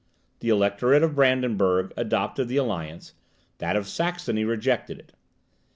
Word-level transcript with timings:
The 0.39 0.49
Electorate 0.49 1.03
of 1.03 1.13
Brandenburg 1.13 1.93
adopted 1.95 2.47
the 2.47 2.57
alliance, 2.57 3.13
that 3.59 3.75
of 3.75 3.87
Saxony 3.87 4.43
rejected 4.43 4.97
it. 4.97 5.13